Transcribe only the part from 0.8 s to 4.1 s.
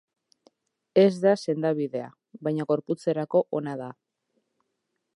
Ez da sendabidea, baina gorputzerako ona da.